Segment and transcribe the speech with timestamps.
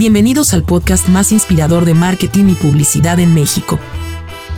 [0.00, 3.78] Bienvenidos al podcast más inspirador de marketing y publicidad en México.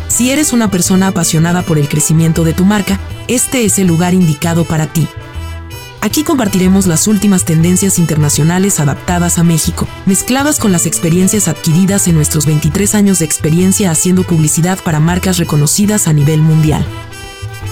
[0.07, 4.15] Si eres una persona apasionada por el crecimiento de tu marca, este es el lugar
[4.15, 5.09] indicado para ti.
[6.01, 12.15] Aquí compartiremos las últimas tendencias internacionales adaptadas a México, mezcladas con las experiencias adquiridas en
[12.15, 16.87] nuestros 23 años de experiencia haciendo publicidad para marcas reconocidas a nivel mundial.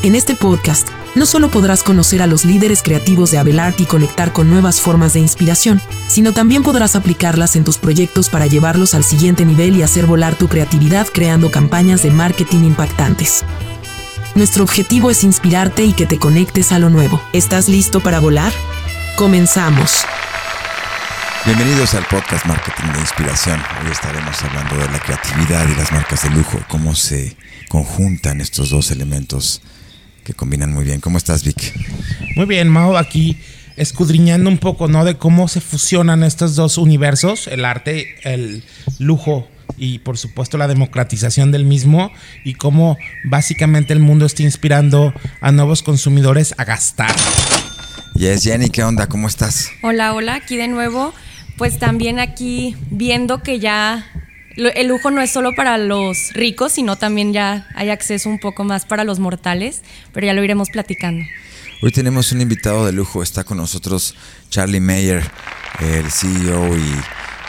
[0.02, 4.32] En este podcast, no solo podrás conocer a los líderes creativos de Abelart y conectar
[4.32, 5.78] con nuevas formas de inspiración,
[6.08, 10.36] sino también podrás aplicarlas en tus proyectos para llevarlos al siguiente nivel y hacer volar
[10.36, 13.44] tu creatividad creando campañas de marketing impactantes.
[14.34, 17.20] Nuestro objetivo es inspirarte y que te conectes a lo nuevo.
[17.34, 18.54] ¿Estás listo para volar?
[19.16, 20.06] Comenzamos.
[21.44, 23.60] Bienvenidos al podcast Marketing de Inspiración.
[23.84, 27.36] Hoy estaremos hablando de la creatividad y las marcas de lujo, cómo se
[27.68, 29.60] conjuntan estos dos elementos
[30.24, 31.00] que combinan muy bien.
[31.00, 31.72] ¿Cómo estás, Vic?
[32.36, 33.38] Muy bien, Mao, aquí
[33.76, 35.04] escudriñando un poco, ¿no?
[35.04, 38.62] De cómo se fusionan estos dos universos, el arte, el
[38.98, 39.48] lujo
[39.78, 42.12] y por supuesto la democratización del mismo
[42.44, 47.14] y cómo básicamente el mundo está inspirando a nuevos consumidores a gastar.
[48.14, 49.06] Yes, Jenny, ¿qué onda?
[49.06, 49.70] ¿Cómo estás?
[49.82, 51.14] Hola, hola, aquí de nuevo.
[51.56, 54.06] Pues también aquí viendo que ya
[54.68, 58.64] el lujo no es solo para los ricos, sino también ya hay acceso un poco
[58.64, 61.24] más para los mortales, pero ya lo iremos platicando.
[61.82, 64.14] Hoy tenemos un invitado de lujo, está con nosotros
[64.50, 65.22] Charlie Mayer,
[65.80, 66.94] el CEO y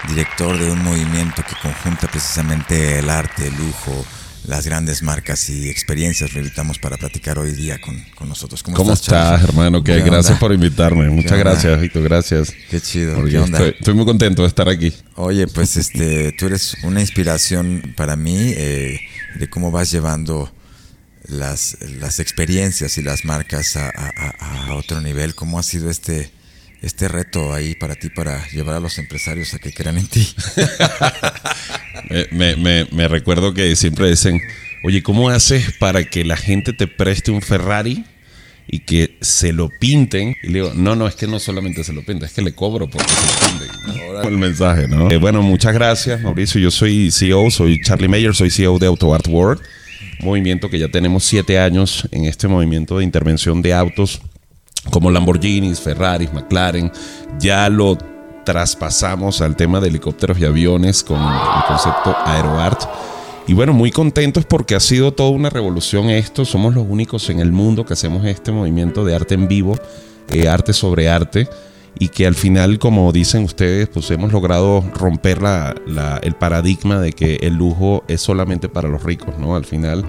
[0.07, 4.05] director de un movimiento que conjunta precisamente el arte, el lujo,
[4.45, 6.33] las grandes marcas y experiencias.
[6.33, 8.63] Lo invitamos para platicar hoy día con, nosotros.
[8.63, 9.83] ¿Cómo, estás, hermano?
[9.83, 10.01] ¿Qué?
[10.01, 11.09] Gracias por invitarme.
[11.09, 12.03] Muchas gracias, Víctor.
[12.03, 12.53] Gracias.
[12.69, 13.25] Qué chido.
[13.25, 14.93] Estoy, muy contento de estar aquí.
[15.15, 18.99] Oye, pues este, tú eres una inspiración para mí eh,
[19.35, 20.51] de cómo vas llevando
[21.27, 25.35] las, las experiencias y las marcas a, a otro nivel.
[25.35, 26.31] ¿Cómo ha sido este
[26.81, 30.35] este reto ahí para ti, para llevar a los empresarios a que crean en ti?
[32.31, 34.41] me, recuerdo que siempre dicen,
[34.83, 38.05] oye, ¿cómo haces para que la gente te preste un Ferrari?
[38.73, 40.33] y que se lo pinten.
[40.43, 42.53] Y le digo, no, no, es que no solamente se lo pinten, es que le
[42.53, 44.31] cobro porque se lo pinten.
[44.31, 45.11] El mensaje, ¿no?
[45.11, 46.61] Eh, bueno, muchas gracias, Mauricio.
[46.61, 49.61] Yo soy CEO, soy Charlie Mayer, soy CEO de Auto Art World,
[50.21, 54.21] movimiento que ya tenemos siete años en este movimiento de intervención de autos
[54.89, 56.91] como Lamborghinis, Ferraris, McLaren,
[57.39, 57.97] ya lo
[58.45, 62.83] traspasamos al tema de helicópteros y aviones con el concepto AeroArt.
[63.47, 66.45] Y bueno, muy contentos porque ha sido toda una revolución esto.
[66.45, 69.77] Somos los únicos en el mundo que hacemos este movimiento de arte en vivo,
[70.29, 71.49] eh, arte sobre arte
[71.99, 75.39] y que al final, como dicen ustedes, pues hemos logrado romper
[76.23, 79.55] el paradigma de que el lujo es solamente para los ricos, ¿no?
[79.55, 80.05] Al final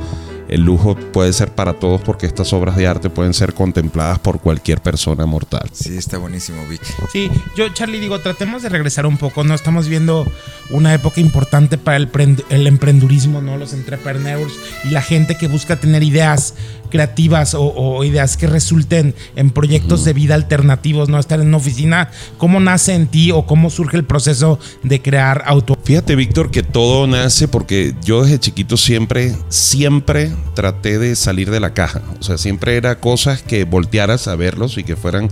[0.49, 4.41] el lujo puede ser para todos porque estas obras de arte pueden ser contempladas por
[4.41, 5.69] cualquier persona mortal.
[5.73, 6.83] Sí, está buenísimo, Vic.
[7.13, 9.55] Sí, yo, Charlie, digo, tratemos de regresar un poco, ¿no?
[9.55, 10.27] Estamos viendo
[10.71, 12.11] una época importante para el,
[12.51, 13.57] el emprendurismo, ¿no?
[13.57, 14.53] Los entrepreneurs
[14.85, 16.55] y la gente que busca tener ideas
[16.93, 22.11] creativas o, ideas que resulten en proyectos de vida alternativos, no estar en una oficina.
[22.37, 25.77] ¿Cómo nace en ti o cómo surge el proceso de crear auto?
[25.83, 31.61] Fíjate, Víctor, que todo nace porque yo desde chiquito siempre, siempre traté de salir de
[31.61, 32.03] la caja.
[32.21, 35.29] O sea, siempre era cosas que voltearas a verlos y que fueran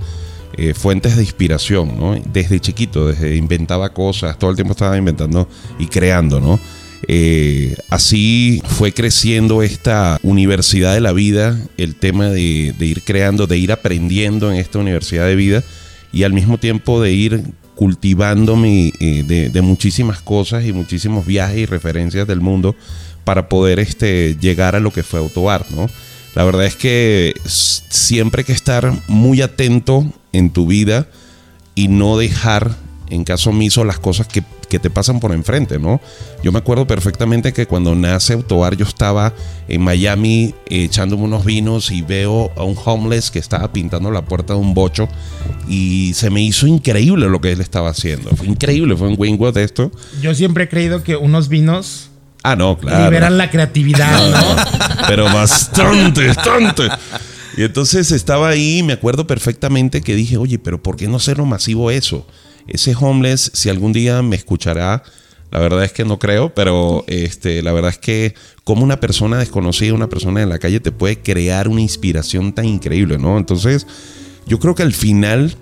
[0.55, 2.21] eh, fuentes de inspiración, ¿no?
[2.33, 6.59] Desde chiquito, desde inventaba cosas, todo el tiempo estaba inventando y creando, ¿no?
[7.09, 13.59] Eh, así fue creciendo esta universidad de la vida, el tema de, ir creando, de
[13.59, 15.65] ir aprendiendo en esta universidad de vida
[16.13, 17.43] y al mismo tiempo de ir
[17.75, 22.77] cultivándome eh, de, muchísimas cosas y muchísimos viajes y referencias del mundo
[23.25, 25.89] para poder este, llegar a lo que fue AutoArt, ¿no?
[26.35, 31.09] La verdad es que siempre hay que estar muy atento en tu vida
[31.75, 32.77] y no dejar
[33.11, 36.01] en caso omiso las cosas que, te pasan por enfrente, ¿no?
[36.45, 39.35] Yo me acuerdo perfectamente que cuando nace Autoar yo estaba
[39.67, 44.53] en Miami echándome unos vinos y veo a un homeless que estaba pintando la puerta
[44.53, 45.09] de un bocho
[45.69, 48.31] y se me hizo increíble lo que él estaba haciendo.
[48.37, 49.91] Fue increíble, fue un Wingwood esto.
[50.23, 52.10] Yo siempre he creído que unos vinos
[52.43, 53.05] Ah, no, claro.
[53.05, 54.57] Liberan la creatividad, ¿no?
[55.09, 56.89] Pero bastante, bastante.
[57.57, 61.45] Y entonces estaba ahí, me acuerdo perfectamente que dije, oye, pero ¿por qué no hacerlo
[61.45, 62.27] masivo eso?
[62.67, 65.03] Ese homeless, si algún día me escuchará,
[65.51, 68.35] la verdad es que no creo, pero este, la verdad es que
[68.65, 72.67] como una persona desconocida, una persona en la calle te puede crear una inspiración tan
[72.67, 73.37] increíble, ¿no?
[73.37, 73.87] Entonces,
[74.47, 75.57] yo creo que al final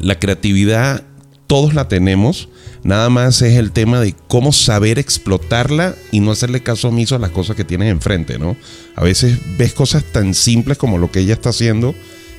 [0.00, 1.04] la creatividad
[1.46, 2.48] todos la tenemos,
[2.82, 7.18] nada más es el tema de cómo saber explotarla y no hacerle caso omiso a
[7.18, 8.56] las cosas que tienes enfrente, ¿no?
[8.96, 11.94] A veces ves cosas tan simples como lo que ella está haciendo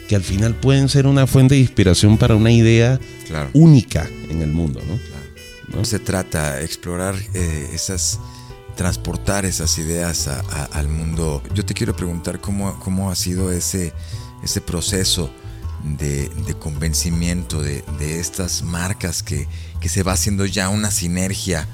[0.10, 3.00] que al final pueden ser una fuente de inspiración para una idea
[3.54, 5.00] única en el mundo, ¿no?
[5.76, 5.84] ¿no?
[5.86, 8.20] Se trata de explorar eh, esas,
[8.76, 11.42] transportar esas ideas a- a- al mundo.
[11.56, 13.94] Yo te quiero preguntar cómo, cómo ha sido ese,
[14.44, 15.32] ese proceso
[15.86, 19.48] de, de convencimiento de, de estas marcas que,
[19.80, 21.68] que se va haciendo ya una sinergia.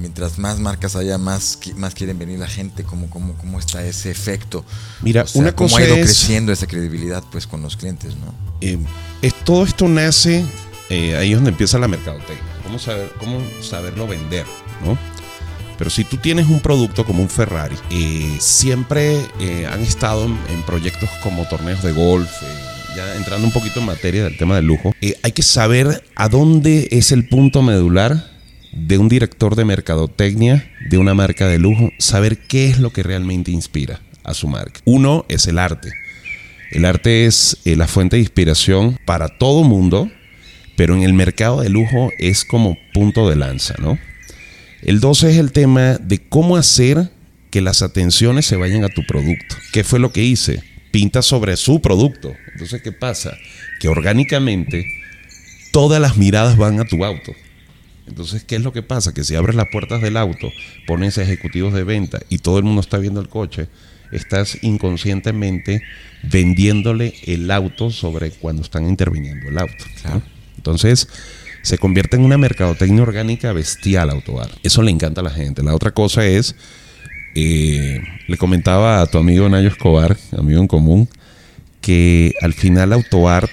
[0.00, 2.82] Mientras más marcas haya, más, más quieren venir la gente.
[2.82, 4.64] ¿Cómo, cómo, cómo está ese efecto?
[5.02, 8.34] Mira, una cómo cosa ha ido es- creciendo esa credibilidad pues con los clientes, ¿no?
[8.60, 8.78] Eh,
[9.20, 10.44] es- todo esto nace,
[10.88, 12.42] eh, ahí es donde empieza la mercadotecnia.
[12.62, 14.46] Cómo, saber, cómo saberlo vender,
[14.84, 14.96] ¿no?
[15.76, 20.38] Pero si tú tienes un producto como un Ferrari, eh, siempre eh, han estado en,
[20.48, 22.30] en proyectos como torneos de golf,
[22.96, 26.28] ya entrando un poquito en materia del tema del lujo, eh, hay que saber a
[26.28, 28.30] dónde es el punto medular
[28.72, 33.02] de un director de mercadotecnia de una marca de lujo, saber qué es lo que
[33.02, 34.80] realmente inspira a su marca.
[34.84, 35.92] Uno es el arte.
[36.70, 40.10] El arte es eh, la fuente de inspiración para todo mundo,
[40.76, 43.98] pero en el mercado de lujo es como punto de lanza, ¿no?
[44.80, 47.10] El dos es el tema de cómo hacer
[47.50, 49.54] que las atenciones se vayan a tu producto.
[49.72, 50.62] ¿Qué fue lo que hice?
[50.92, 52.32] Pinta sobre su producto.
[52.52, 53.36] Entonces, ¿qué pasa?
[53.80, 54.86] Que orgánicamente
[55.72, 57.32] todas las miradas van a tu auto.
[58.06, 59.14] Entonces, ¿qué es lo que pasa?
[59.14, 60.52] Que si abres las puertas del auto,
[60.86, 63.68] pones ejecutivos de venta y todo el mundo está viendo el coche,
[64.12, 65.82] estás inconscientemente
[66.22, 69.84] vendiéndole el auto sobre cuando están interviniendo el auto.
[70.04, 70.22] ¿no?
[70.56, 71.08] Entonces,
[71.62, 74.50] se convierte en una mercadotecnia orgánica bestial Autobar.
[74.62, 75.62] Eso le encanta a la gente.
[75.62, 76.56] La otra cosa es,
[77.34, 81.08] le comentaba a tu amigo Nayo Escobar, amigo en común,
[81.80, 83.52] que al final AutoArt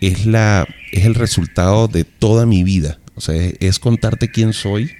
[0.00, 2.98] es, la, es el resultado de toda mi vida.
[3.14, 4.90] O sea, es, es contarte quién soy.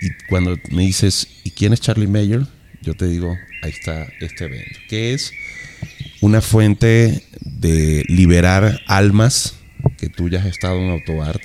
[0.00, 2.46] Y cuando me dices, ¿y quién es Charlie Mayer?
[2.82, 4.78] Yo te digo, ahí está este evento.
[4.88, 5.32] Que es
[6.20, 9.56] una fuente de liberar almas
[9.96, 11.42] que tú ya has estado en AutoArt.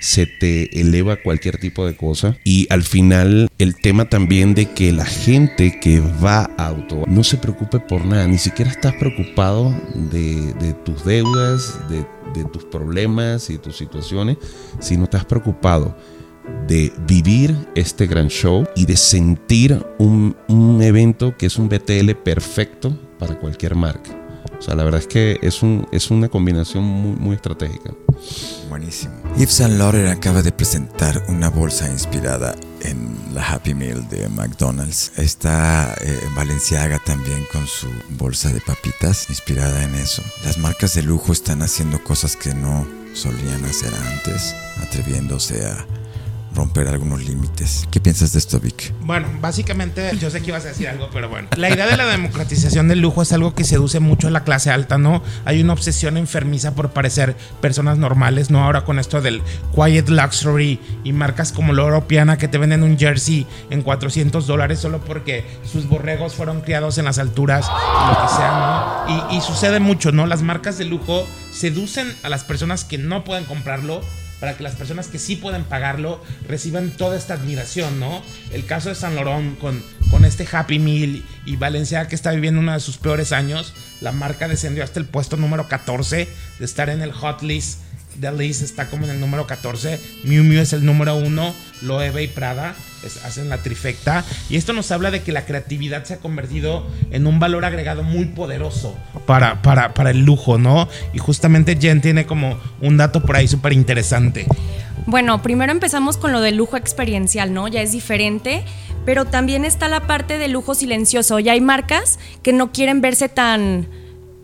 [0.00, 2.36] Se te eleva cualquier tipo de cosa.
[2.44, 7.24] Y al final, el tema también de que la gente que va a AutoArt no
[7.24, 8.26] se preocupe por nada.
[8.26, 12.04] Ni siquiera estás preocupado de, de tus deudas, de,
[12.34, 14.36] de tus problemas y tus situaciones,
[14.80, 15.96] sino estás preocupado
[16.66, 22.12] de vivir este gran show y de sentir un, un evento que es un BTL
[22.22, 24.10] perfecto para cualquier marca.
[24.58, 27.94] O sea, la verdad es que es, un, es una combinación muy, muy estratégica.
[28.68, 29.14] Buenísimo.
[29.36, 35.12] Yves Saint Laurent acaba de presentar una bolsa inspirada en la Happy Meal de McDonald's.
[35.16, 40.22] Está eh, Balenciaga también con su bolsa de papitas inspirada en eso.
[40.44, 45.86] Las marcas de lujo están haciendo cosas que no solían hacer antes, atreviéndose a
[46.56, 47.86] romper algunos límites.
[47.90, 48.92] ¿Qué piensas de esto, Vic?
[49.02, 51.48] Bueno, básicamente, yo sé que ibas a decir algo, pero bueno.
[51.56, 54.70] La idea de la democratización del lujo es algo que seduce mucho a la clase
[54.70, 55.22] alta, ¿no?
[55.44, 58.64] Hay una obsesión enfermiza por parecer personas normales, ¿no?
[58.64, 59.42] Ahora con esto del
[59.74, 64.80] quiet luxury y marcas como la Europeana que te venden un jersey en 400 dólares
[64.80, 69.34] solo porque sus borregos fueron criados en las alturas, lo que sea, ¿no?
[69.34, 70.26] Y, y sucede mucho, ¿no?
[70.26, 74.00] Las marcas de lujo seducen a las personas que no pueden comprarlo
[74.40, 78.22] para que las personas que sí pueden pagarlo reciban toda esta admiración, ¿no?
[78.52, 82.60] El caso de San Laurent con, con este Happy Meal y Valencia que está viviendo
[82.60, 86.28] uno de sus peores años, la marca descendió hasta el puesto número 14
[86.58, 87.80] de estar en el hot list.
[88.20, 92.28] The está como en el número 14, Miu Miu es el número 1, Loewe y
[92.28, 92.74] Prada
[93.24, 94.24] hacen la trifecta.
[94.48, 98.02] Y esto nos habla de que la creatividad se ha convertido en un valor agregado
[98.02, 98.96] muy poderoso
[99.26, 100.88] para, para, para el lujo, ¿no?
[101.12, 104.46] Y justamente Jen tiene como un dato por ahí súper interesante.
[105.06, 107.68] Bueno, primero empezamos con lo del lujo experiencial, ¿no?
[107.68, 108.64] Ya es diferente,
[109.04, 111.38] pero también está la parte del lujo silencioso.
[111.38, 113.88] Ya hay marcas que no quieren verse tan,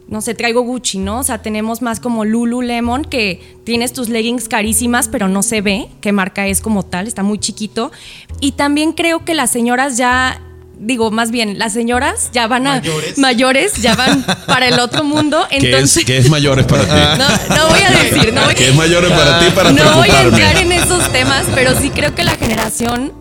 [0.09, 1.21] no sé, traigo Gucci, ¿no?
[1.21, 5.89] O sea, tenemos más como Lululemon, que tienes tus leggings carísimas, pero no se ve
[6.01, 7.93] qué marca es como tal, está muy chiquito.
[8.41, 10.41] Y también creo que las señoras ya...
[10.79, 12.81] Digo, más bien, las señoras ya van a.
[12.81, 13.19] Mayores.
[13.19, 15.47] mayores ya van para el otro mundo.
[15.51, 15.99] ¿Qué, Entonces.
[15.99, 16.91] es, qué es mayores para ti?
[17.19, 20.09] No, no voy a decir, no voy ¿Qué es mayores para ti para no voy
[20.09, 23.13] a entrar en esos temas, pero sí creo que la generación,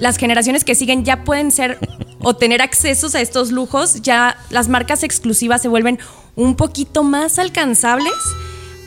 [0.00, 1.78] las generaciones que siguen ya pueden ser
[2.20, 6.00] o tener accesos a estos lujos, ya las marcas exclusivas se vuelven
[6.36, 8.12] un poquito más alcanzables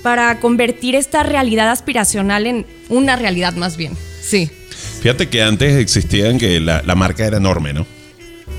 [0.03, 3.93] para convertir esta realidad aspiracional en una realidad más bien.
[4.21, 4.49] Sí.
[5.01, 7.85] Fíjate que antes existían que la, la marca era enorme, ¿no?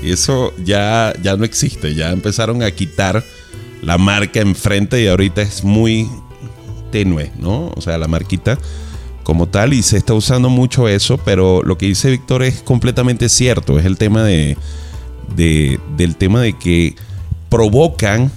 [0.01, 1.93] Y eso ya, ya no existe.
[1.95, 3.23] Ya empezaron a quitar
[3.81, 6.07] la marca enfrente y ahorita es muy
[6.91, 7.71] tenue, ¿no?
[7.75, 8.57] O sea, la marquita
[9.23, 13.29] como tal y se está usando mucho eso, pero lo que dice Víctor es completamente
[13.29, 13.77] cierto.
[13.77, 14.57] Es el tema de,
[15.35, 16.95] de- del tema de que
[17.49, 18.31] provocan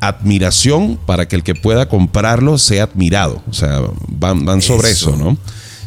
[0.00, 3.42] admiración para que el que pueda comprarlo sea admirado.
[3.48, 5.16] O sea, van, van sobre eso, Eso.
[5.16, 5.38] ¿no?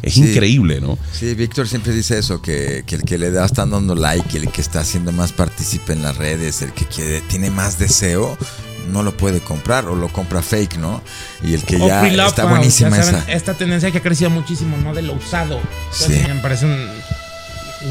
[0.02, 0.22] Es Sí.
[0.22, 0.98] increíble, ¿no?
[1.12, 4.50] Sí, Víctor siempre dice eso, que, que el que le da está dando like, el
[4.50, 8.38] que está haciendo más partícipe en las redes, el que quiere, tiene más deseo,
[8.94, 11.02] no lo puede comprar o lo compra fake, ¿no?
[11.44, 13.32] Y el que O ya está buenísima ya saben, esa.
[13.34, 14.94] Esta tendencia que ha crecido muchísimo, ¿no?
[14.94, 15.60] De lo usado.
[15.92, 16.28] Entonces, Sí.
[16.34, 16.88] Me parece un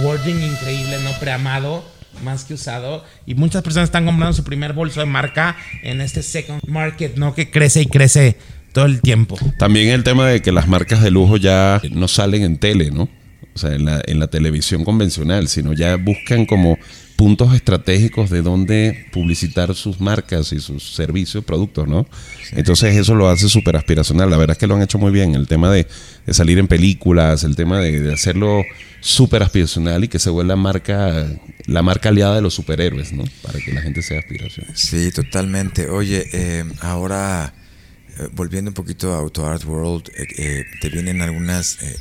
[0.03, 1.13] wording increíble, ¿no?
[1.21, 1.85] Preamado,
[2.23, 3.05] más que usado.
[3.27, 7.35] Y muchas personas están comprando su primer bolso de marca en este second market, ¿no?
[7.35, 8.37] Que crece y crece
[8.73, 9.37] todo el tiempo.
[9.59, 13.09] También el tema de que las marcas de lujo ya no salen en tele, ¿no?
[13.55, 16.79] O sea, en la, en la televisión convencional, sino ya buscan como
[17.19, 22.07] puntos estratégicos de dónde publicitar sus marcas y sus servicios, productos, ¿no?
[22.53, 24.31] Entonces eso lo hace súper aspiracional.
[24.31, 25.35] La verdad es que lo han hecho muy bien.
[25.35, 25.89] El tema de,
[26.27, 28.63] de salir en películas, el tema de, de hacerlo
[29.01, 31.27] súper aspiracional y que se vuelva marca,
[31.67, 33.25] la marca aliada de los superhéroes, ¿no?
[33.43, 34.77] Para que la gente sea aspiracional.
[34.77, 35.89] Sí, totalmente.
[35.91, 37.53] Oye, eh, ahora
[38.17, 41.97] eh, volviendo un poquito a Auto Art World, eh, eh, te vienen algunas, eh,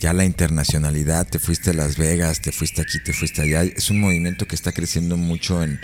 [0.00, 3.62] ya la internacionalidad, te fuiste a Las Vegas, te fuiste aquí, te fuiste allá.
[3.62, 5.80] Es un movimiento que está creciendo mucho en...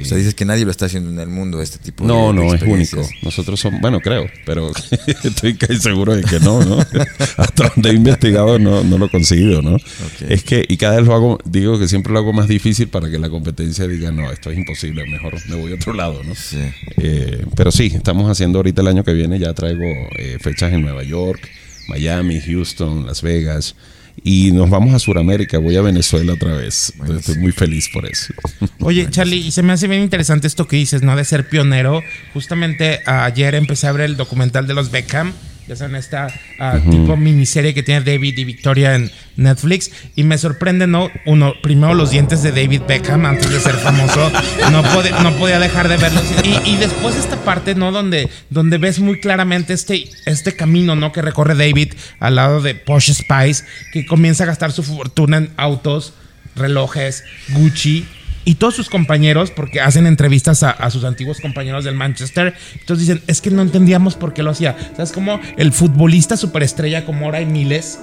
[0.00, 2.34] O sea, dices que nadie lo está haciendo en el mundo, este tipo No, de
[2.34, 3.08] no, es único.
[3.22, 4.72] Nosotros somos, bueno, creo, pero
[5.24, 6.78] estoy casi seguro de que no, ¿no?
[7.36, 9.76] Hasta donde he investigado no, no lo he conseguido, ¿no?
[10.28, 13.08] Es que, y cada vez lo hago, digo que siempre lo hago más difícil para
[13.08, 16.34] que la competencia diga, no, esto es imposible, mejor me voy a otro lado, ¿no?
[16.34, 16.58] Sí.
[16.96, 19.84] Eh, pero sí, estamos haciendo ahorita el año que viene, ya traigo
[20.18, 21.48] eh, fechas en Nueva York,
[21.88, 23.74] Miami, Houston, Las Vegas.
[24.22, 26.92] Y nos vamos a Sudamérica, voy a Venezuela otra vez.
[27.18, 28.32] Estoy muy feliz por eso.
[28.80, 31.16] Oye, Charlie, y se me hace bien interesante esto que dices, ¿no?
[31.16, 32.00] De ser pionero.
[32.32, 35.32] Justamente ayer empecé a ver el documental de los Beckham.
[35.66, 36.28] Ya saben, esta
[36.60, 39.90] ah, tipo miniserie que tiene David y Victoria en Netflix.
[40.14, 41.10] Y me sorprende, ¿no?
[41.24, 44.30] Uno, primero los dientes de David Beckham antes de ser famoso.
[44.70, 46.24] No, pode- no podía dejar de verlos.
[46.44, 47.92] Y, y después esta parte, ¿no?
[47.92, 51.12] Donde, donde ves muy claramente este, este camino, ¿no?
[51.12, 55.50] Que recorre David al lado de Posh Spice, que comienza a gastar su fortuna en
[55.56, 56.12] autos,
[56.56, 58.06] relojes, Gucci
[58.44, 63.06] y todos sus compañeros, porque hacen entrevistas a, a sus antiguos compañeros del Manchester, entonces
[63.06, 64.76] dicen, es que no entendíamos por qué lo hacía.
[64.96, 67.98] ¿Sabes cómo el futbolista superestrella como ahora hay miles,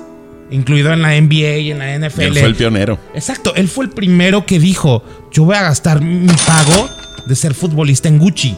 [0.49, 2.21] incluido en la NBA y en la NFL?
[2.21, 2.99] Él fue el pionero.
[3.13, 6.89] Exacto, él fue el primero que dijo, yo voy a gastar mi pago
[7.27, 8.57] de ser futbolista en Gucci.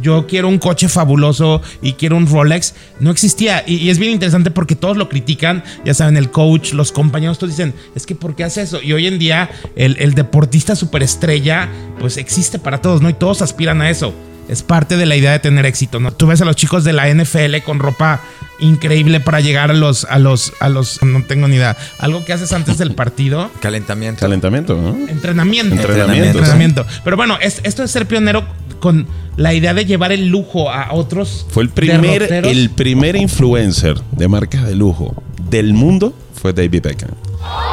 [0.00, 2.74] Yo quiero un coche fabuloso y quiero un Rolex.
[3.00, 3.64] No existía.
[3.66, 5.62] Y, y es bien interesante porque todos lo critican.
[5.84, 8.80] Ya saben, el coach, los compañeros, todos dicen, es que ¿por qué hace eso?
[8.82, 11.68] Y hoy en día el, el deportista superestrella,
[11.98, 13.08] pues existe para todos, ¿no?
[13.10, 14.14] Y todos aspiran a eso.
[14.48, 16.12] Es parte de la idea de tener éxito, ¿no?
[16.12, 18.20] Tú ves a los chicos de la NFL con ropa
[18.58, 21.76] increíble para llegar a los, a los, a los, no tengo ni idea.
[21.98, 23.50] Algo que haces antes del partido.
[23.60, 24.20] Calentamiento.
[24.20, 25.08] Calentamiento, ¿no?
[25.08, 25.74] Entrenamiento.
[25.76, 26.86] Entrenamiento, Entrenamiento.
[27.04, 28.44] Pero bueno, es- esto es ser pionero
[28.80, 29.06] con
[29.40, 31.46] la idea de llevar el lujo a otros.
[31.48, 32.50] Fue el primer, derroteros.
[32.52, 35.14] el primer influencer de marcas de lujo
[35.48, 37.10] del mundo fue David Beckham.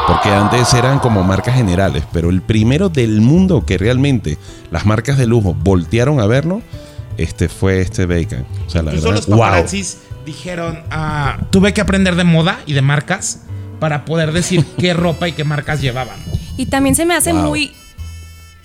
[0.08, 4.38] Porque antes eran como marcas generales, pero el primero del mundo que realmente
[4.72, 6.62] las marcas de lujo voltearon a verlo,
[7.18, 8.46] este fue este Beckham.
[8.66, 9.40] O sea, la Incluso verdad, los wow.
[9.40, 13.42] paparazzis dijeron, ah, tuve que aprender de moda y de marcas
[13.80, 16.16] para poder decir qué ropa y qué marcas llevaban.
[16.56, 17.42] Y también se me hace Wow.
[17.50, 17.72] muy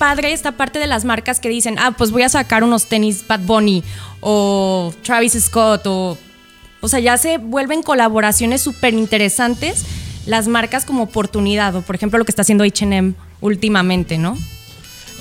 [0.02, 3.24] padre esta parte de las marcas que dicen, ah, pues voy a sacar unos tenis
[3.28, 3.84] Bad Bunny
[4.20, 6.18] o Travis Scott o...
[6.80, 9.84] O sea, ya se vuelven colaboraciones súper interesantes
[10.26, 14.36] las marcas como oportunidad o por ejemplo lo que está haciendo H&M últimamente, ¿no?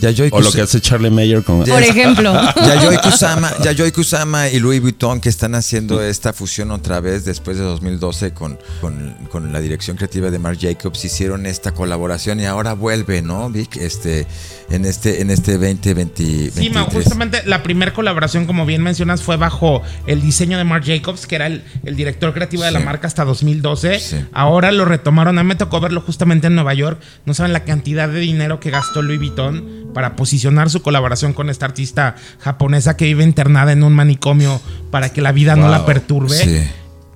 [0.02, 1.64] Yayoi O lo que hace Charlie Mayer con...
[1.64, 2.34] Por ejemplo.
[2.56, 7.58] Yayoi Kusama, Yayoi Kusama y Louis Vuitton que están haciendo esta fusión otra vez después
[7.58, 12.46] de 2012 con, con, con la dirección creativa de Marc Jacobs hicieron esta colaboración y
[12.46, 13.78] ahora vuelve, ¿no, Vic?
[13.78, 14.26] Este,
[14.70, 16.52] en este, en este 2020.
[16.52, 20.86] Sí, ma, justamente la primera colaboración, como bien mencionas, fue bajo el diseño de Marc
[20.86, 24.00] Jacobs, que era el, el director creativo de la marca hasta 2012.
[24.00, 24.18] Sí.
[24.34, 25.38] Ahora lo retomaron.
[25.38, 27.00] A mí me tocó verlo justamente en Nueva York.
[27.26, 31.50] No saben la cantidad de dinero que gastó Louis Vuitton para posicionar su colaboración con
[31.50, 35.86] esta artista japonesa que vive internada en un manicomio para que la vida no la
[35.86, 36.38] perturbe.
[36.38, 36.62] Sí.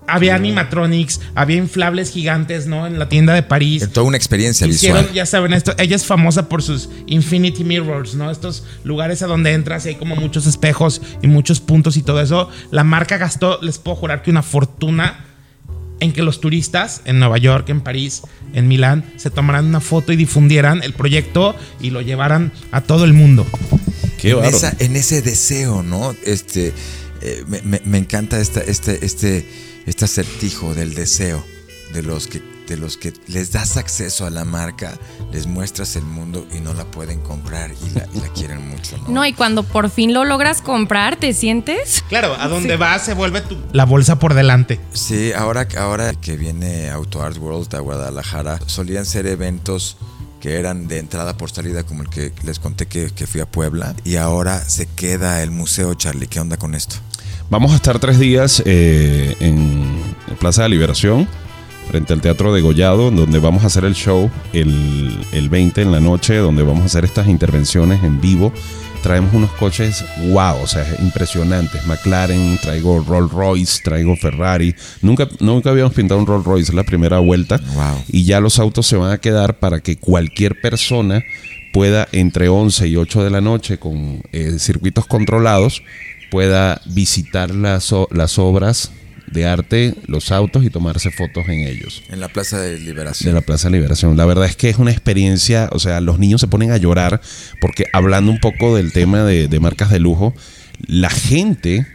[0.08, 2.86] Había animatronics, había inflables gigantes, ¿no?
[2.86, 3.82] En la tienda de París.
[3.82, 5.16] Es toda una experiencia Hicieron, visual.
[5.16, 8.30] ya saben, esto, ella es famosa por sus Infinity Mirrors, ¿no?
[8.30, 12.22] Estos lugares a donde entras y hay como muchos espejos y muchos puntos y todo
[12.22, 12.50] eso.
[12.70, 15.26] La marca gastó, les puedo jurar que una fortuna
[16.00, 18.22] en que los turistas en Nueva York, en París,
[18.54, 23.06] en Milán, se tomaran una foto y difundieran el proyecto y lo llevaran a todo
[23.06, 23.46] el mundo.
[24.18, 26.16] Qué en, esa- en ese deseo, ¿no?
[26.26, 26.74] Este,
[27.22, 29.46] eh, me, me- me encanta esta, este, este,
[29.86, 31.46] este acertijo del deseo.
[31.94, 34.98] de los que de los que les das acceso a la marca,
[35.32, 38.98] les muestras el mundo y no la pueden comprar y la, y la quieren mucho,
[38.98, 39.10] ¿no?
[39.10, 42.04] No, y cuando por fin lo logras comprar, ¿te sientes?
[42.10, 44.80] Claro, a donde vas se vuelve tu, la bolsa por delante.
[44.94, 49.98] Sí, ahora, ahora que viene Auto Art World a Guadalajara, solían ser eventos
[50.40, 53.46] que eran de entrada por salida, como el que les conté que, que fui a
[53.46, 56.28] Puebla, y ahora se queda el museo, Charlie.
[56.28, 56.98] ¿Qué onda con esto?
[57.50, 60.00] Vamos a estar tres días eh, en
[60.40, 61.28] Plaza de Liberación,
[61.96, 65.94] frente al Teatro de Gollado, donde vamos a hacer el show el, el 20 en
[65.94, 68.52] la noche, donde vamos a hacer estas intervenciones en vivo.
[69.02, 71.88] Traemos unos coches wow, o sea, impresionantes.
[71.88, 74.76] McLaren, traigo Rolls Royce, traigo Ferrari.
[75.02, 77.62] Nunca, nunca habíamos pintado un Rolls Royce, es la primera vuelta.
[77.76, 78.04] Wow.
[78.10, 81.24] Y ya los autos se van a quedar para que cualquier persona
[81.72, 85.82] pueda entre 11 y 8 de la noche con eh, circuitos controlados
[86.30, 88.92] pueda visitar las, las obras
[89.36, 92.02] de arte, los autos y tomarse fotos en ellos.
[92.10, 93.36] En la Plaza de De Liberación.
[93.36, 94.18] la Plaza Liberación.
[94.18, 97.22] La verdad es que es una experiencia, o sea, los niños se ponen a llorar
[97.62, 100.34] porque hablando un poco del tema de, de marcas de lujo,
[100.88, 101.86] la gente,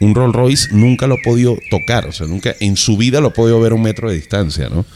[0.00, 3.28] un Rolls Royce nunca lo ha podido tocar, o sea, nunca en su vida lo
[3.28, 4.86] ha podido ver a un metro de distancia, ¿no?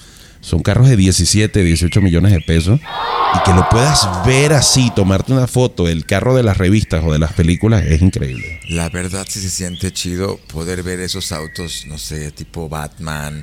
[0.44, 5.32] Son carros de 17, 18 millones de pesos y que lo puedas ver así, tomarte
[5.32, 8.60] una foto, el carro de las revistas o de las películas, es increíble.
[8.68, 13.42] La verdad sí se siente chido poder ver esos autos, no sé, tipo Batman,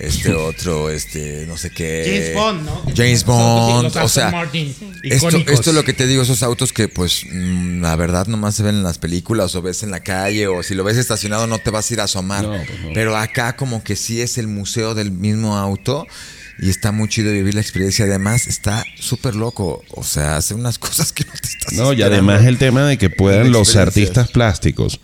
[0.00, 2.04] este otro, este, no sé qué.
[2.06, 2.82] James Bond, ¿no?
[2.96, 6.72] James Bond, los o sea, Martin, esto, esto es lo que te digo, esos autos
[6.72, 10.00] que pues mm, la verdad nomás se ven en las películas o ves en la
[10.00, 12.44] calle o si lo ves estacionado no te vas a ir a asomar.
[12.44, 12.90] No, pues no.
[12.94, 16.06] Pero acá como que sí es el museo del mismo auto.
[16.62, 18.04] Y está muy chido vivir la experiencia.
[18.04, 19.82] Además, está súper loco.
[19.92, 22.98] O sea, hace unas cosas que no te estás No, y además el tema de
[22.98, 25.00] que puedan los artistas plásticos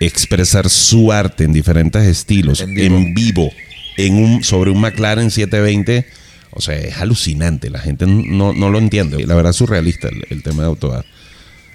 [0.00, 3.52] expresar su arte en diferentes estilos, En en vivo.
[3.96, 6.06] En un, sobre un McLaren 720,
[6.50, 7.70] o sea, es alucinante.
[7.70, 9.26] La gente no, no lo entiende.
[9.26, 11.04] La verdad es surrealista el, tema de AutoAd.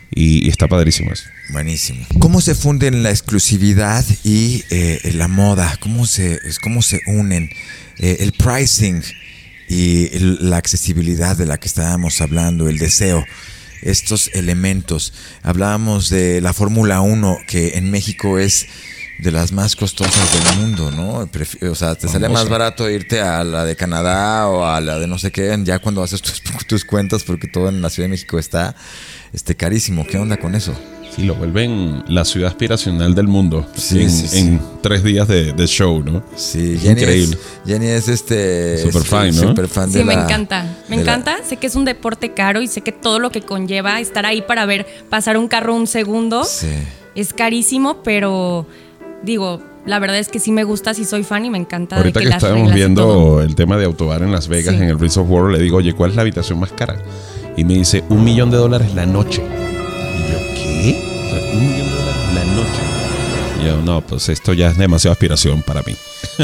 [0.09, 1.25] Y, está padrísimo eso.
[1.51, 2.05] Buenísimo.
[2.19, 5.77] ¿Cómo se funden la exclusividad y eh, la moda?
[5.81, 7.49] ¿Cómo se, es- cómo se unen?
[7.99, 9.03] Eh, el pricing
[9.67, 13.25] y la accesibilidad de la que estábamos hablando, el deseo,
[13.81, 15.13] estos elementos.
[15.43, 18.67] Hablábamos de la Fórmula 1, que en México es
[19.19, 21.27] de las más costosas del mundo, ¿no?
[21.71, 25.07] O sea, te sale más barato irte a la de Canadá o a la de
[25.07, 28.11] no sé qué, ya cuando haces tus, tus cuentas, porque todo en la Ciudad de
[28.11, 28.75] México está
[29.33, 30.05] este, carísimo.
[30.05, 30.73] ¿Qué onda con eso?
[31.15, 34.37] Sí, lo vuelven la ciudad aspiracional del mundo Sí, en, sí, sí.
[34.39, 36.21] en tres días de, de show, ¿no?
[36.35, 37.35] Sí, Jenny increíble.
[37.63, 38.77] Es, Jenny es este.
[38.83, 39.41] Super es- fan, ¿no?
[39.47, 40.77] super fan de Sí, me la- encanta.
[40.89, 41.37] Me la- encanta.
[41.43, 44.43] Sé que es un deporte caro y sé que todo lo que conlleva estar ahí
[44.43, 46.67] para ver pasar un carro un segundo Sí.
[47.15, 48.67] es carísimo, pero
[49.23, 51.95] digo, la verdad es que sí me gusta, sí soy fan y me encanta.
[51.95, 54.81] de Ahorita que, estábamos viendo el tema de Autobar en Las Vegas, Sí.
[54.81, 56.97] en el Resort World, le digo, oye, ¿cuál es la habitación más cara?
[57.55, 59.41] Y me dice, un millón de dólares la noche.
[59.41, 60.99] Y yo, ¿qué?
[61.25, 62.81] O sea, un millón de dólares la noche.
[63.61, 65.95] Y yo, no, pues esto ya es demasiada aspiración para mí.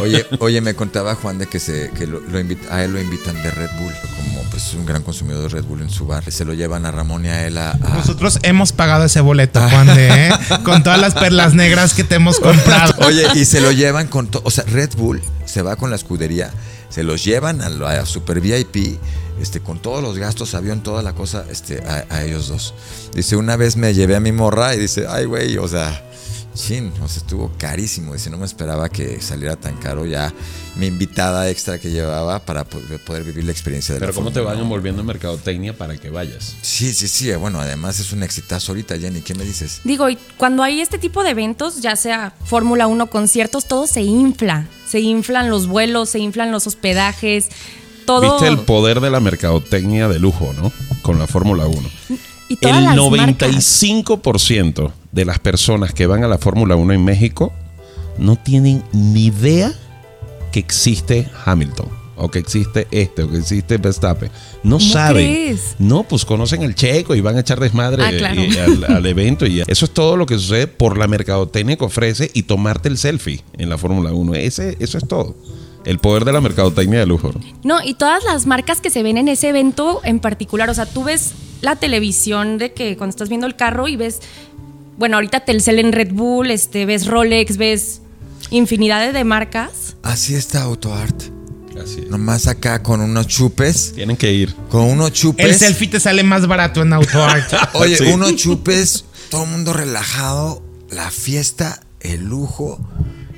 [0.01, 3.01] Oye, oye, me contaba Juan de que, se, que lo, lo invit- a él lo
[3.01, 6.23] invitan de Red Bull, como pues un gran consumidor de Red Bull en su bar.
[6.31, 7.71] Se lo llevan a Ramón y a él a.
[7.71, 10.31] a- Nosotros hemos pagado ese boleto, Juan de, ¿eh?
[10.63, 12.93] con todas las perlas negras que te hemos comprado.
[13.05, 14.43] Oye, y se lo llevan con todo.
[14.45, 16.51] O sea, Red Bull se va con la escudería,
[16.89, 18.97] se los llevan a la Super VIP,
[19.41, 22.73] este, con todos los gastos, avión, toda la cosa, este, a, a ellos dos.
[23.15, 26.03] Dice, una vez me llevé a mi morra y dice, ay, güey, o sea,
[26.53, 28.13] chin, o sea, estuvo carísimo.
[28.13, 30.31] Dice, no me esperaba que saliera tan caro ya
[30.75, 34.31] mi invitada extra que llevaba para po- poder vivir la experiencia de Pero la ¿cómo
[34.31, 34.63] te van 1.
[34.63, 36.55] envolviendo en mercadotecnia para que vayas?
[36.61, 37.31] Sí, sí, sí.
[37.33, 39.21] Bueno, además es un exitazo ahorita, Jenny.
[39.21, 39.81] ¿Qué me dices?
[39.83, 44.01] Digo, y cuando hay este tipo de eventos, ya sea Fórmula 1, conciertos, todo se
[44.01, 44.67] infla.
[44.87, 47.47] Se inflan los vuelos, se inflan los hospedajes,
[48.05, 48.33] todo.
[48.33, 50.71] Viste el poder de la mercadotecnia de lujo, ¿no?
[51.01, 51.81] Con la Fórmula 1.
[52.49, 52.95] y todas El las
[53.49, 53.49] marcas.
[55.13, 57.53] 95% de las personas que van a la Fórmula 1 en México
[58.17, 59.71] no tienen ni idea
[60.51, 61.87] que existe Hamilton.
[62.15, 64.29] O que existe este, o que existe Verstappen.
[64.61, 65.25] No ¿Cómo saben.
[65.25, 65.75] crees?
[65.79, 68.39] No, pues conocen el checo y van a echar desmadre Ah, claro.
[68.39, 69.47] eh, al, al evento.
[69.47, 72.99] Y eso es todo lo que sucede por la mercadotecnia que ofrece y tomarte el
[72.99, 74.35] selfie en la Fórmula 1.
[74.35, 75.35] Ese, eso es todo.
[75.85, 77.31] El poder de la mercadotecnia de lujo.
[77.33, 77.41] ¿no?
[77.63, 80.85] No, y todas las marcas que se ven en ese evento en particular, o sea,
[80.85, 84.19] tú ves la televisión de que cuando estás viendo el carro y ves,
[84.97, 88.01] bueno, ahorita Telcel en Red Bull, este, ves Rolex, ves
[88.49, 89.95] infinidad de- marcas.
[90.03, 91.23] Así está AutoArt.
[91.81, 92.09] Así es.
[92.09, 93.93] Nomás acá con unos chupes.
[93.95, 94.53] Tienen que ir.
[94.69, 95.45] Con unos chupes.
[95.45, 97.51] El selfie te sale más barato en AutoArt.
[97.73, 98.03] Oye, Sí.
[98.05, 102.79] unos chupes, todo el mundo relajado, la fiesta, el lujo,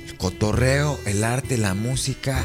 [0.06, 2.44] el cotorreo, el arte, la música.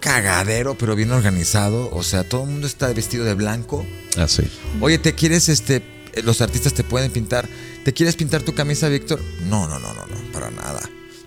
[0.00, 1.90] cagadero, pero bien organizado.
[1.92, 3.84] O sea, todo el mundo está vestido de blanco.
[4.16, 4.44] Así.
[4.80, 5.82] Oye, ¿te quieres, este,
[6.22, 7.48] los artistas te pueden pintar?
[7.84, 9.20] ¿Te quieres pintar tu camisa, Víctor?
[9.44, 10.80] No, no, no, no, no, para nada.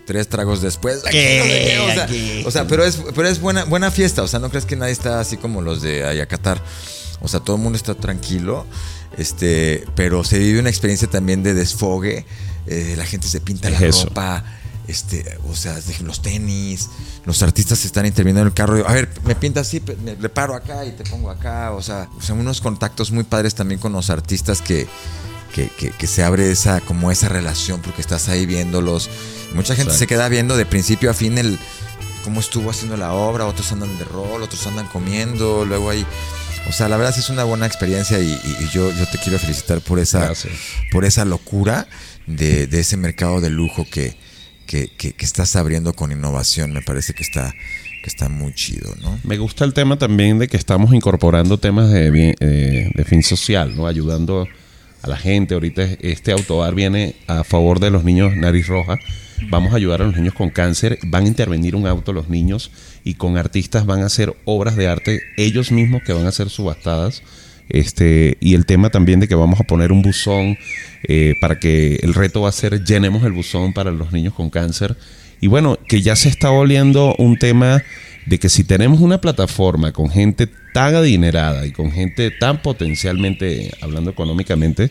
[0.04, 1.02] Tres tragos después.
[1.10, 2.08] qué, O sea,
[2.46, 4.22] o sea, pero es, pero es buena, buena fiesta.
[4.22, 6.62] O sea, no crees que nadie está así como los de Ayacatar.
[7.20, 8.66] O sea, todo el mundo está tranquilo.
[9.16, 12.26] Este, pero se vive una experiencia también de desfogue.
[12.66, 14.10] Eh, la gente se pinta Es la eso.
[14.86, 16.90] Este, o sea, los tenis,
[17.24, 18.86] los artistas están interviniendo en el carro.
[18.86, 21.72] A ver, me pinta así, me, le paro acá y te pongo acá.
[21.72, 24.86] O sea, o sea, unos contactos muy padres también con los artistas que,
[25.54, 29.08] que, que- que se abre esa, como esa relación porque estás ahí viéndolos.
[29.54, 29.98] Mucha gente Exacto.
[30.00, 31.58] se queda viendo de principio a fin el
[32.24, 36.04] cómo estuvo haciendo la obra, otros andan de rol, otros andan comiendo, luego hay.
[36.68, 39.38] O sea, la verdad es una buena experiencia y, y- y yo, yo te quiero
[39.38, 40.52] felicitar por esa, Gracias.
[40.92, 41.86] por esa locura
[42.26, 44.16] de, de ese mercado de lujo que,
[44.66, 46.72] que, que- estás abriendo con innovación.
[46.72, 47.52] Me parece que está,
[48.02, 49.18] que está muy chido, ¿no?
[49.24, 53.22] Me gusta el tema también de que estamos incorporando temas de, bien- eh, de fin
[53.22, 53.86] social, ¿no?
[53.86, 54.46] Ayudando
[55.02, 55.54] a la gente.
[55.54, 58.98] Ahorita este autobar viene a favor de los niños nariz roja.
[59.50, 60.98] Vamos a ayudar a los niños con cáncer.
[61.06, 62.70] Van a intervenir un auto los niños
[63.04, 66.48] y con artistas van a hacer obras de arte ellos mismos que van a ser
[66.48, 67.22] subastadas.
[67.68, 70.58] Este, y el tema también de que vamos a poner un buzón
[71.04, 74.50] eh, para que el reto va a ser llenemos el buzón para los niños con
[74.50, 74.96] cáncer.
[75.40, 77.82] Y bueno, que ya se está volviendo un tema
[78.26, 83.70] de que si tenemos una plataforma con gente tan adinerada y con gente tan potencialmente,
[83.80, 84.90] hablando económicamente,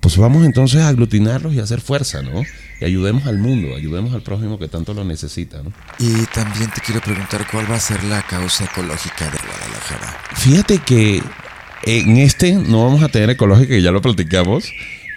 [0.00, 2.42] pues vamos entonces a aglutinarlos y a hacer fuerza, ¿no?
[2.80, 5.72] Y ayudemos al mundo, ayudemos al prójimo que tanto lo necesita, ¿no?
[6.00, 10.18] Y también te quiero preguntar cuál va a ser la causa ecológica de Guadalajara.
[10.34, 11.22] Fíjate que
[11.86, 14.64] en este no vamos a tener ecológica, que ya lo platicamos.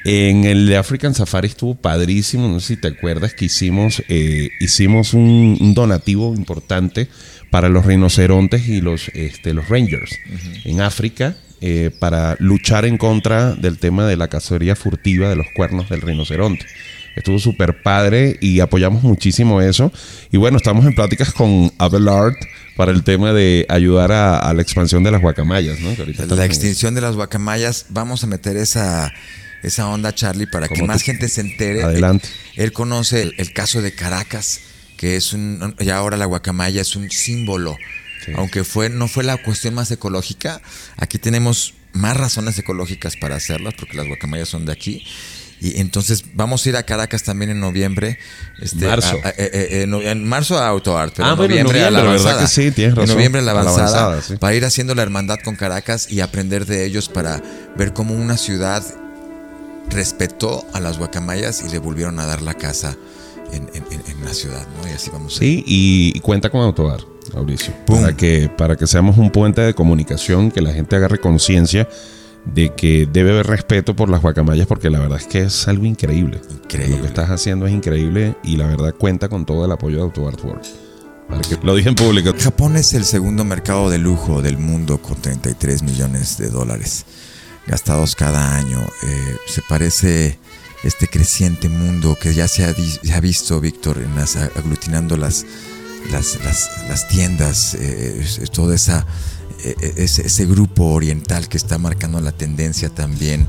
[0.06, 2.47] En el de African Safari estuvo padrísimo.
[2.47, 7.08] No sé si te acuerdas que hicimos, eh, hicimos un, un donativo importante
[7.49, 10.12] para los rinocerontes y los, este, los rangers
[10.65, 15.47] en África eh, para luchar en contra del tema de la cacería furtiva de los
[15.56, 16.65] cuernos del rinoceronte.
[17.15, 19.91] Estuvo súper padre y apoyamos muchísimo eso.
[20.32, 22.34] Y bueno, estamos en pláticas con Abelard
[22.75, 25.95] para el tema de ayudar a, a la expansión de las guacamayas, ¿no?
[26.36, 29.13] La extinción de las guacamayas, vamos a meter esa,
[29.63, 31.84] esa onda, Charlie, para que más tú- gente se entere.
[31.84, 32.28] Adelante.
[32.56, 34.60] Él conoce el, el caso de Caracas,
[34.97, 37.78] que es un, y ahora la guacamaya es un símbolo.
[38.25, 38.32] Sí.
[38.36, 40.62] Aunque fue, no fue la cuestión más ecológica,
[40.97, 45.06] aquí tenemos más razones ecológicas para hacerlas, porque las guacamayas son de aquí.
[45.65, 48.19] Y entonces vamos a ir a Caracas también en noviembre.
[48.62, 49.17] Este, Marzo.
[49.23, 49.36] a- a- eh,
[49.84, 52.34] eh, en, marzo a AutoArt, pero Ah, en bueno, en noviembre, a la noviembre, ¿verdad
[52.39, 52.41] avanzada.
[52.63, 52.71] que sí?
[52.75, 53.10] Tienes razón.
[53.10, 54.36] En noviembre a la A la avanzada, avanzada, sí.
[54.38, 57.41] para ir haciendo la hermandad con Caracas y aprender de ellos para
[57.78, 58.84] ver cómo una ciudad
[59.89, 62.95] respetó a las guacamayas y le volvieron a dar la casa
[63.54, 64.89] en, en- en- la ciudad, ¿no?
[64.89, 67.01] Y así vamos a Sí, y, y cuenta con Autobar,
[67.34, 67.73] Mauricio.
[67.86, 68.01] Pum.
[68.01, 71.88] Para que, para que seamos un puente de comunicación, que la gente agarre conciencia
[72.45, 75.86] de que debe haber respeto por las guacamayas, porque la verdad es que es algo
[75.86, 76.39] increíble.
[76.49, 76.97] Increíble.
[76.97, 80.12] Lo que estás haciendo es increíble y la verdad cuenta con todo el apoyo de
[81.49, 82.34] que lo dije en público.
[82.38, 87.05] Japón es el segundo mercado de lujo del mundo con 33 millones de dólares
[87.67, 88.79] gastados cada año.
[89.03, 90.38] Eh, se parece
[90.84, 95.45] este creciente mundo que ya se ha, se ha visto, Víctor, en las, aglutinando las,
[96.12, 99.05] las, las, las tiendas, eh, toda esa
[99.65, 103.47] ese, ese grupo oriental que está marcando la tendencia también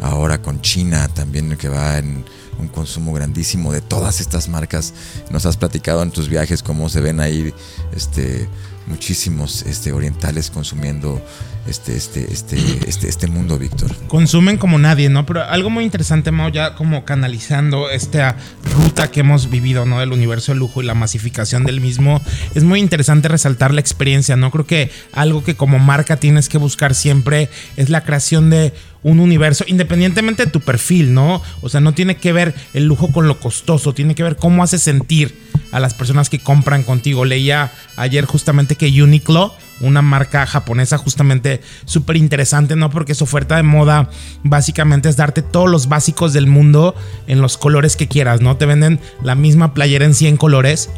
[0.00, 2.24] ahora con China también que va en
[2.58, 4.94] un consumo grandísimo de todas estas marcas.
[5.30, 7.52] Nos has platicado en tus viajes cómo se ven ahí
[7.94, 8.48] este
[8.86, 11.20] muchísimos este orientales consumiendo
[11.66, 15.26] este este este este este mundo Víctor consumen como nadie, ¿no?
[15.26, 18.36] Pero algo muy interesante, Mao, ya como canalizando esta
[18.76, 20.00] ruta que hemos vivido, ¿no?
[20.00, 22.20] Del universo de lujo y la masificación del mismo,
[22.54, 24.50] es muy interesante resaltar la experiencia, ¿no?
[24.50, 28.72] Creo que algo que como marca tienes que buscar siempre es la creación de
[29.02, 31.42] un universo, independientemente de tu perfil, ¿no?
[31.60, 34.62] O sea, no tiene que ver el lujo con lo costoso, tiene que ver cómo
[34.62, 37.24] hace sentir a las personas que compran contigo.
[37.24, 42.90] Leía ayer justamente que Uniqlo una marca japonesa justamente súper interesante, ¿no?
[42.90, 44.08] Porque su oferta de moda
[44.42, 46.94] básicamente es darte todos los básicos del mundo
[47.26, 48.56] en los colores que quieras, ¿no?
[48.56, 50.90] Te venden la misma playera en 100 colores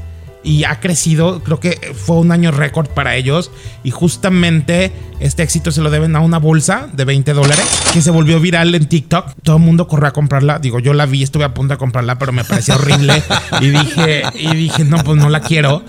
[0.44, 3.50] y ha crecido, creo que fue un año récord para ellos
[3.82, 8.10] y justamente este éxito se lo deben a una bolsa de 20 dólares que se
[8.10, 9.34] volvió viral en TikTok.
[9.42, 12.18] Todo el mundo corrió a comprarla, digo, yo la vi, estuve a punto de comprarla,
[12.18, 13.20] pero me pareció horrible
[13.60, 15.84] y dije, y dije, no, pues no la quiero.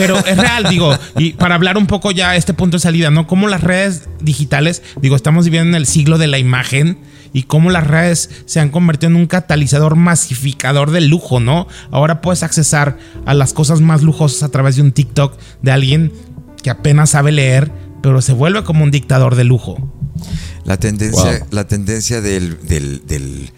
[0.00, 3.26] Pero es real, digo, y para hablar un poco ya este punto de salida, ¿no?
[3.26, 6.98] Como las redes digitales, digo, estamos viviendo en el siglo de la imagen
[7.32, 11.68] y cómo las redes se han convertido en un catalizador masificador del lujo, ¿no?
[11.90, 16.12] Ahora puedes accesar a las cosas más lujosas a través de un TikTok de alguien
[16.62, 17.70] que apenas sabe leer,
[18.02, 19.92] pero se vuelve como un dictador de lujo.
[20.64, 21.48] La tendencia, Wow.
[21.50, 23.50] la tendencia del, del- del-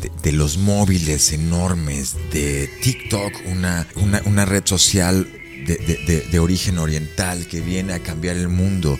[0.00, 5.26] de, de los móviles enormes, de TikTok, una, una, una red social
[5.66, 8.98] de, de- de- origen oriental que viene a cambiar el mundo,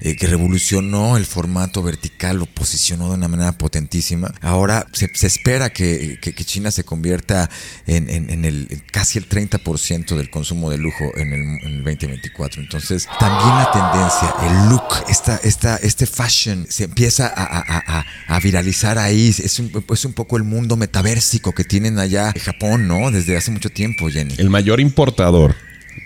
[0.00, 4.32] eh, que revolucionó el formato vertical, lo posicionó de una manera potentísima.
[4.40, 7.50] Ahora se, espera que, que- China se convierta
[7.86, 12.62] en, en- el casi el 30% del consumo de lujo en el, en el 2024.
[12.62, 17.98] Entonces, también la tendencia, el look, esta, esta, este fashion se empieza a, a- a-
[18.00, 19.28] a- a viralizar ahí.
[19.28, 23.10] Es un, es un poco el mundo metaversico que tienen allá en Japón, ¿no?
[23.10, 24.34] Desde hace mucho tiempo, Jenny.
[24.38, 25.54] El mayor importador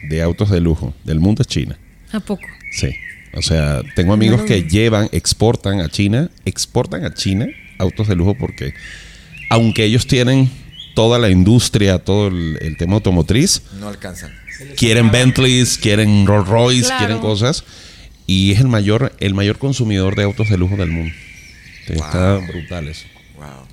[0.09, 1.79] de autos de lujo del mundo es China.
[2.13, 2.43] ¿A poco?
[2.73, 2.91] Sí.
[3.35, 7.47] O sea, tengo amigos que llevan, exportan a China, exportan a China
[7.79, 8.73] autos de lujo porque
[9.51, 10.51] aunque ellos tienen
[10.95, 14.33] toda la industria, todo el, el tema automotriz, No alcanzan.
[14.77, 16.99] quieren Bentleys, quieren Rolls Royce, Claro.
[16.99, 17.65] quieren cosas
[18.27, 21.15] y es el mayor el mayor consumidor de autos de lujo del mundo.
[21.87, 23.07] Está brutal eso.
[23.37, 23.67] Wow.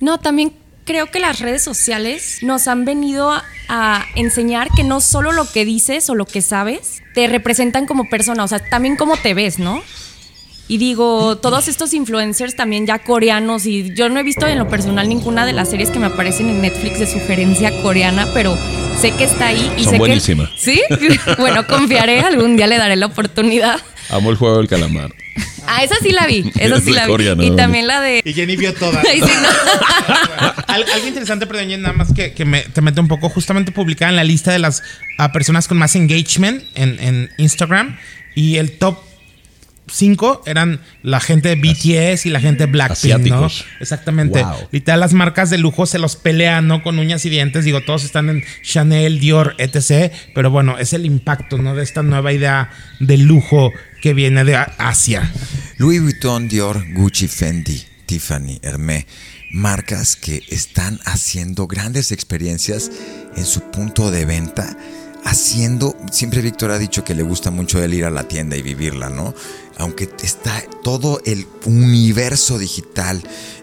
[0.00, 0.52] No, también
[0.90, 5.48] creo que las redes sociales nos han venido a, a enseñar que no solo lo
[5.48, 9.32] que dices o lo que sabes te representan como persona, o sea, también cómo te
[9.32, 9.80] ves, ¿no?
[10.66, 14.68] Y digo, todos estos influencers también ya coreanos, y yo no he visto en lo
[14.68, 18.56] personal ninguna de las series que me aparecen en Netflix de sugerencia coreana, pero
[19.00, 20.50] sé que está ahí y Son sé buenísimas.
[20.50, 20.58] que.
[20.58, 20.82] Sí,
[21.38, 23.80] bueno, confiaré, algún día le daré la oportunidad.
[24.10, 25.14] Amo el juego del calamar.
[25.66, 27.28] Ah, esa sí la vi, esa sí la vi.
[27.46, 27.56] y ¿no?
[27.56, 28.22] también la de.
[28.24, 29.04] Y Jenny vio todas.
[29.10, 30.52] Ay, sí, no.
[30.66, 33.72] Al- algo interesante, perdón, Jenny, nada más que, que me, te mete un poco, justamente
[33.72, 34.82] publicada en la lista de las
[35.18, 37.98] ah, personas con más engagement en, en Instagram.
[38.34, 38.98] Y el top
[39.92, 43.48] 5 eran la gente de BTS y la gente de Blackpink, ¿no?
[43.80, 44.42] Exactamente.
[44.42, 44.68] Wow.
[44.70, 46.82] Literal, las marcas de lujo se los pelean, ¿no?
[46.82, 47.64] Con uñas y dientes.
[47.64, 50.12] Digo, todos están en Chanel, Dior, etc.
[50.34, 51.74] Pero bueno, es el impacto, ¿no?
[51.74, 52.70] De esta nueva idea
[53.00, 55.32] de lujo que viene de Asia.
[55.76, 59.06] Louis Vuitton, Dior, Gucci, Fendi, Tiffany, Hermé,
[59.52, 62.90] marcas que están haciendo grandes experiencias
[63.36, 64.76] en su punto de venta,
[65.24, 68.62] haciendo, siempre Víctor ha dicho que le gusta mucho el ir a la tienda y
[68.62, 69.34] vivirla, ¿no?
[69.80, 73.22] Aunque está todo el universo digital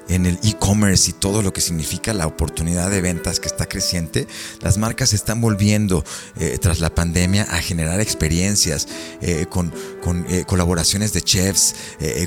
[0.09, 4.25] en el e-commerce y todo lo que significa la oportunidad de ventas que está creciente,
[4.61, 6.05] las marcas están volviendo
[6.39, 8.87] eh, tras la pandemia a generar experiencias
[9.21, 11.75] eh, con, con, eh, colaboraciones de chefs,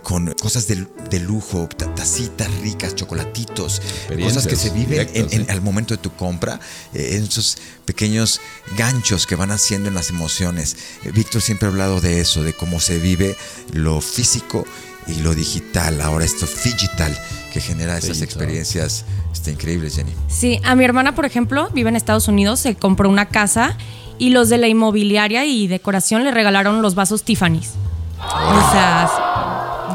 [0.02, 3.80] con cosas de, de lujo, ta- tacitas ricas, chocolatitos,
[4.22, 6.60] cosas que se viven en- en- al momento de tu compra,
[6.92, 8.42] en esos pequeños
[8.76, 10.76] ganchos que van haciendo en las emociones.
[11.14, 13.36] Víctor siempre ha hablado de eso, de cómo se vive
[13.82, 14.64] lo físico
[15.06, 17.16] y lo digital, ahora esto digital
[17.52, 18.24] que genera esas Digital.
[18.24, 20.12] experiencias está increíbles, Jenny.
[20.28, 23.76] Sí, a mi hermana, por ejemplo, vive en Estados Unidos, se compró una casa
[24.18, 27.72] y los de la inmobiliaria y decoración le regalaron los vasos Tiffany's.
[28.20, 29.10] O sea,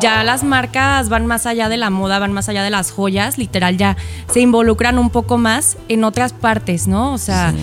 [0.02, 3.38] ya las marcas van más allá de la moda, van más allá de las joyas,
[3.38, 3.96] literal ya
[4.32, 7.14] se involucran un poco más en otras partes, ¿no?
[7.14, 7.54] O sea,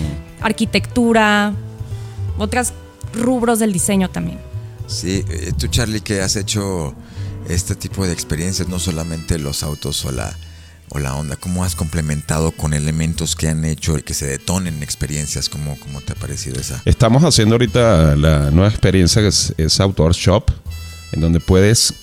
[0.41, 1.53] arquitectura,
[2.37, 2.73] otros
[3.13, 4.39] rubros del diseño también.
[4.87, 6.95] Sí, eh, tú Charlie que has hecho
[7.49, 10.33] este tipo de experiencias, no solamente los autos o la,
[10.89, 15.49] o la onda, ¿cómo has complementado con elementos que han hecho que se detonen experiencias?
[15.49, 16.81] ¿Cómo, cómo te ha parecido esa?
[16.85, 20.51] Estamos haciendo ahorita la nueva experiencia que es, es Outdoor Shop,
[21.11, 21.93] en donde puedes,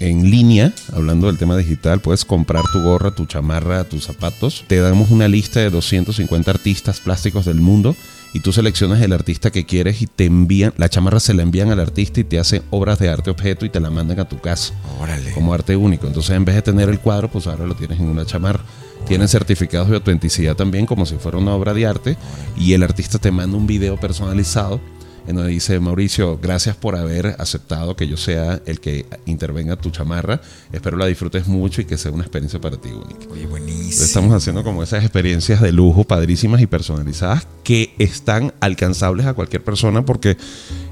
[0.00, 4.64] en línea, hablando del tema digital, puedes comprar tu gorra, tu chamarra, tus zapatos.
[4.66, 7.96] Te damos una lista de 250 artistas plásticos del mundo
[8.36, 11.70] y tú seleccionas el artista que quieres y te envían, la chamarra se la envían
[11.70, 14.38] al artista y te hacen obras de arte objeto y te la mandan a tu
[14.38, 15.30] casa Órale.
[15.30, 16.06] como arte único.
[16.06, 18.60] Entonces, en vez de tener el cuadro, pues ahora lo tienes en una chamarra.
[19.06, 22.18] Tienen certificados de autenticidad también, como si fuera una obra de arte.
[22.58, 24.82] Y el artista te manda un video personalizado
[25.26, 29.90] en donde dice, Mauricio, gracias por haber aceptado que yo sea el que intervenga tu
[29.90, 30.40] chamarra.
[30.72, 33.26] Espero la disfrutes mucho y que sea una experiencia para ti única.
[33.30, 34.04] Oye, buenísimo.
[34.04, 39.64] Estamos haciendo como esas experiencias de lujo padrísimas y personalizadas que están alcanzables a cualquier
[39.64, 40.36] persona porque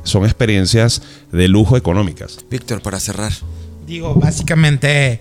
[0.03, 2.39] son experiencias de lujo económicas.
[2.51, 3.33] Víctor, para cerrar.
[3.87, 5.21] Digo, básicamente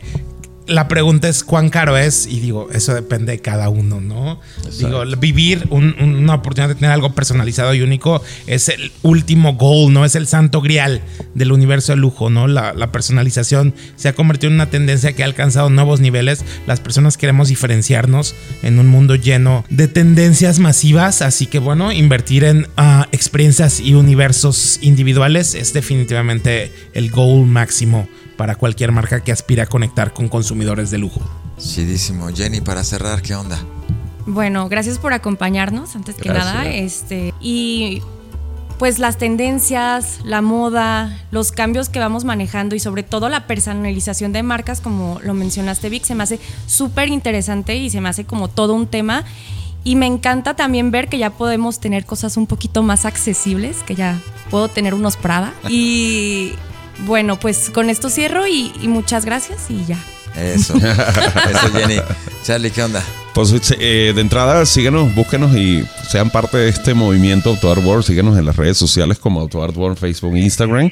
[0.68, 4.40] la pregunta es cuán caro es y digo, eso depende de cada uno, ¿no?
[4.78, 9.56] Digo, vivir un- un- una oportunidad de tener algo personalizado y único es el último
[9.56, 10.06] goal, ¿no?
[10.06, 11.02] Es el santo grial
[11.36, 12.48] del universo de lujo, ¿no?
[12.48, 16.46] La, la personalización se ha convertido en una tendencia que ha alcanzado nuevos niveles.
[16.66, 22.44] Las personas queremos diferenciarnos en un mundo lleno de tendencias masivas, así que bueno, invertir
[22.46, 29.32] en ah, experiencias y universos individuales es definitivamente el goal máximo para cualquier marca que
[29.32, 31.22] aspire a conectar con consumidores de lujo.
[31.58, 32.30] Chidísimo.
[32.30, 33.60] Jenny, para cerrar, ¿qué onda?
[34.26, 36.66] Bueno, gracias por acompañarnos, antes que nada.
[36.68, 38.02] Este, y
[38.78, 44.34] pues las tendencias, la moda, los cambios que vamos manejando y sobre todo la personalización
[44.34, 48.26] de marcas, como lo mencionaste Vic, se me hace súper interesante y se me hace
[48.26, 49.24] como todo un tema.
[49.86, 53.96] Y me encanta también ver que ya podemos tener cosas un poquito más accesibles, que
[53.96, 54.20] ya
[54.50, 55.54] puedo tener unos Prada.
[55.70, 56.54] Y
[57.00, 59.98] bueno, pues con esto cierro y, y muchas gracias y ya.
[60.36, 62.00] Eso, eso Jenny.
[62.44, 63.04] Charlie, ¿qué onda?
[63.34, 68.06] Pues eh, de entrada, síguenos, búsquenos y sean parte de este movimiento AutoArt World.
[68.06, 70.92] Síguenos en las redes sociales como AutoArt World, Facebook, Instagram.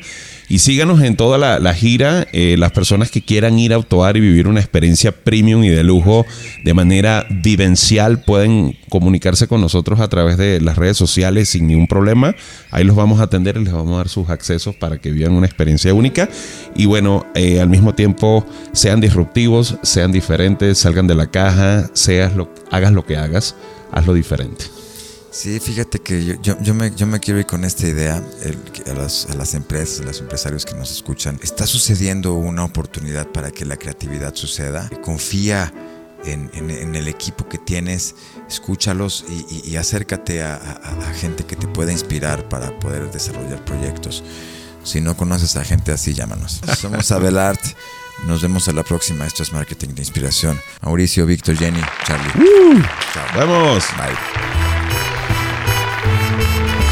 [0.51, 2.27] Y síganos en toda la, gira.
[2.33, 5.81] Eh, las personas que quieran ir a Autoar y vivir una experiencia premium y de
[5.81, 6.25] lujo
[6.65, 11.87] de manera vivencial pueden comunicarse con nosotros a través de las redes sociales sin ningún
[11.87, 12.35] problema.
[12.69, 15.31] Ahí los vamos a atender y les vamos a dar sus accesos para que vivan
[15.31, 16.27] una experiencia única.
[16.75, 22.35] Y bueno, eh, al mismo tiempo sean disruptivos, sean diferentes, salgan de la caja, seas
[22.35, 23.55] lo, hagas lo que hagas,
[23.93, 24.65] hazlo diferente.
[25.31, 28.21] Sí, fíjate que yo, yo, me, yo me quiero ir con esta idea
[28.85, 31.39] a, las, a, las, empresas, a los empresarios que nos escuchan.
[31.41, 34.89] Está sucediendo una oportunidad para que la creatividad suceda.
[35.01, 35.73] Confía
[36.25, 38.13] en, en, el equipo que tienes,
[38.49, 44.25] escúchalos y, y, acércate a, a, gente que te pueda inspirar para poder desarrollar proyectos.
[44.83, 46.59] Si no conoces a gente así, llámanos.
[46.77, 47.61] Somos Abelart.
[48.27, 49.25] Nos vemos a la próxima.
[49.25, 50.59] Esto es Marketing de Inspiración.
[50.81, 52.31] Mauricio, Víctor, Jenny, Charlie.
[52.35, 52.81] Uh,
[53.13, 53.47] Chao.
[53.47, 53.85] Vamos.
[53.97, 54.80] Bye.
[56.21, 56.90] Música